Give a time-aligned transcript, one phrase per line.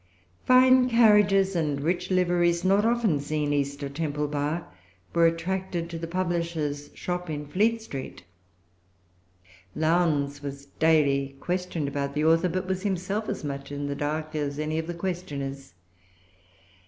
[0.45, 4.67] Fine carriages and rich liveries, not often seen east of Temple Bar,
[5.13, 8.23] were attracted to the publisher's shop in Fleet Street.
[9.75, 14.33] Lowndes was daily questioned about the author, but was himself as much in the dark
[14.33, 15.75] as any of the questioners.